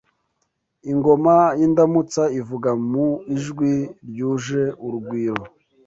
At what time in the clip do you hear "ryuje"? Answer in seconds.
4.07-4.63